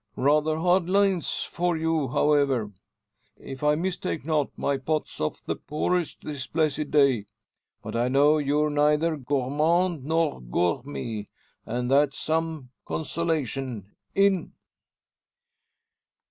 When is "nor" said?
10.03-10.41